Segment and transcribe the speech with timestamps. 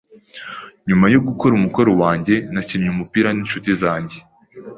[0.87, 4.17] Nyuma yo gukora umukoro wanjye, nakinnye umupira ninshuti zanjye.